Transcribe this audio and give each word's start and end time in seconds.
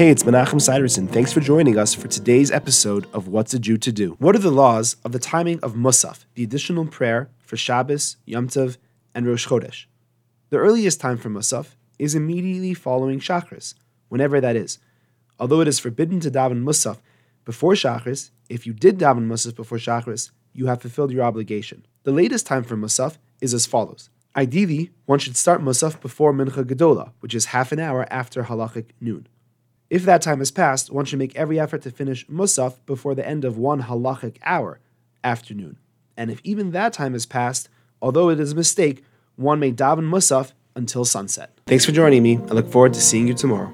Hey, 0.00 0.08
it's 0.08 0.22
Menachem 0.22 0.62
Siderson. 0.62 1.06
Thanks 1.06 1.30
for 1.30 1.40
joining 1.40 1.76
us 1.76 1.92
for 1.92 2.08
today's 2.08 2.50
episode 2.50 3.06
of 3.12 3.28
What's 3.28 3.52
a 3.52 3.58
Jew 3.58 3.76
to 3.76 3.92
Do. 3.92 4.16
What 4.18 4.34
are 4.34 4.38
the 4.38 4.50
laws 4.50 4.96
of 5.04 5.12
the 5.12 5.18
timing 5.18 5.60
of 5.60 5.74
Musaf, 5.74 6.24
the 6.36 6.42
additional 6.42 6.86
prayer 6.86 7.28
for 7.38 7.58
Shabbos, 7.58 8.16
Yom 8.24 8.48
Tov, 8.48 8.78
and 9.14 9.26
Rosh 9.26 9.46
Chodesh? 9.46 9.84
The 10.48 10.56
earliest 10.56 11.02
time 11.02 11.18
for 11.18 11.28
Musaf 11.28 11.74
is 11.98 12.14
immediately 12.14 12.72
following 12.72 13.20
Shachris, 13.20 13.74
whenever 14.08 14.40
that 14.40 14.56
is. 14.56 14.78
Although 15.38 15.60
it 15.60 15.68
is 15.68 15.78
forbidden 15.78 16.18
to 16.20 16.30
daven 16.30 16.64
Musaf 16.64 16.96
before 17.44 17.74
Shachris, 17.74 18.30
if 18.48 18.66
you 18.66 18.72
did 18.72 18.98
daven 18.98 19.26
Musaf 19.26 19.54
before 19.54 19.76
Shachris, 19.76 20.30
you 20.54 20.64
have 20.64 20.80
fulfilled 20.80 21.12
your 21.12 21.24
obligation. 21.24 21.84
The 22.04 22.12
latest 22.12 22.46
time 22.46 22.64
for 22.64 22.74
Musaf 22.74 23.18
is 23.42 23.52
as 23.52 23.66
follows. 23.66 24.08
Ideally, 24.34 24.92
one 25.04 25.18
should 25.18 25.36
start 25.36 25.60
Musaf 25.60 26.00
before 26.00 26.32
Mincha 26.32 26.64
Gedola, 26.64 27.12
which 27.20 27.34
is 27.34 27.52
half 27.52 27.70
an 27.70 27.80
hour 27.80 28.06
after 28.10 28.44
halachic 28.44 28.92
noon. 28.98 29.26
If 29.90 30.04
that 30.04 30.22
time 30.22 30.38
has 30.38 30.52
passed, 30.52 30.92
one 30.92 31.04
should 31.04 31.18
make 31.18 31.34
every 31.34 31.58
effort 31.58 31.82
to 31.82 31.90
finish 31.90 32.24
Musaf 32.28 32.76
before 32.86 33.16
the 33.16 33.26
end 33.26 33.44
of 33.44 33.58
one 33.58 33.82
halachic 33.82 34.36
hour, 34.44 34.78
afternoon. 35.24 35.78
And 36.16 36.30
if 36.30 36.40
even 36.44 36.70
that 36.70 36.92
time 36.92 37.12
has 37.12 37.26
passed, 37.26 37.68
although 38.00 38.30
it 38.30 38.38
is 38.38 38.52
a 38.52 38.54
mistake, 38.54 39.04
one 39.34 39.58
may 39.58 39.72
daven 39.72 40.08
Musaf 40.08 40.52
until 40.76 41.04
sunset. 41.04 41.58
Thanks 41.66 41.84
for 41.84 41.90
joining 41.90 42.22
me. 42.22 42.36
I 42.36 42.52
look 42.52 42.70
forward 42.70 42.94
to 42.94 43.00
seeing 43.00 43.26
you 43.26 43.34
tomorrow. 43.34 43.72